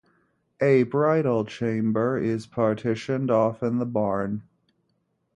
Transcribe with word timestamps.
A 0.63 0.81
bridal 0.81 1.45
chamber 1.45 2.17
is 2.17 2.47
partitioned 2.47 3.29
off 3.29 3.61
in 3.61 3.77
the 3.77 3.85
barn. 3.85 4.41